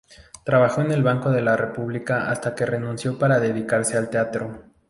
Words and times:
Trabajó 0.43 0.81
en 0.81 0.89
el 0.91 1.03
Banco 1.03 1.29
de 1.29 1.43
la 1.43 1.55
República 1.55 2.27
hasta 2.31 2.55
que 2.55 2.65
renunció 2.65 3.19
para 3.19 3.39
dedicarse 3.39 3.99
al 3.99 4.09
teatro. 4.09 4.63